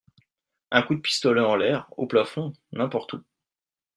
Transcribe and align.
Un 0.71 0.81
coup 0.81 0.95
de 0.95 0.99
pistolet 0.99 1.41
en 1.41 1.55
l'air, 1.55 1.87
au 1.95 2.07
plafond, 2.07 2.53
n'importe 2.71 3.13
où. 3.13 3.23